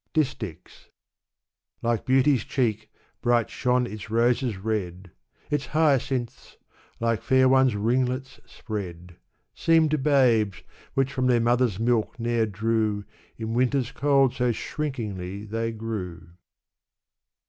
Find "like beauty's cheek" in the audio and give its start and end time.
1.83-2.89